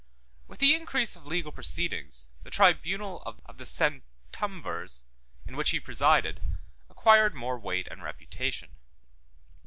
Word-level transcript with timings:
With 0.47 0.57
the 0.57 0.73
increase 0.73 1.15
of 1.15 1.27
legal 1.27 1.51
proceedings, 1.51 2.27
the 2.41 2.49
tribunal 2.49 3.21
of 3.23 3.59
the 3.59 3.65
centumvirs, 3.65 5.03
in 5.45 5.55
which 5.55 5.69
he 5.69 5.79
presided, 5.79 6.41
acquired 6.89 7.35
more 7.35 7.59
weight 7.59 7.87
and 7.87 8.01
reputation. 8.01 8.77